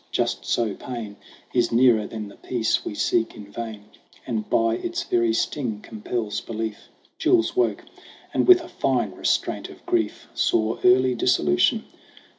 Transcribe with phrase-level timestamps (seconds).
[0.11, 1.15] Just so, pain
[1.53, 3.83] Is nearer than the peace we seek in vain,
[4.25, 6.89] And by its very sting compells belief.
[7.19, 7.83] Jules woke,
[8.33, 11.83] and with a fine restraint of grief Saw early dissolution.